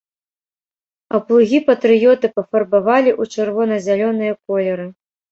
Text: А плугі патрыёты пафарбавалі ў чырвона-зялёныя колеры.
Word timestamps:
А 1.17 1.17
плугі 1.27 1.59
патрыёты 1.67 2.25
пафарбавалі 2.37 3.11
ў 3.21 3.35
чырвона-зялёныя 3.35 4.33
колеры. 4.49 4.87